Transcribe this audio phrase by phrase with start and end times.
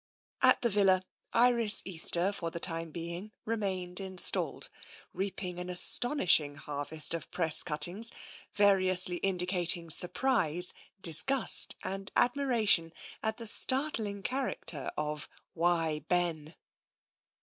[0.41, 1.03] At the villa.
[1.31, 4.71] Iris Easter for the time being remained installed,
[5.13, 8.11] reaping an astonishing harvest of press cut tings,
[8.55, 16.55] variously indicating surprise, disgust, and admi ration at the startling character of" Why, Ben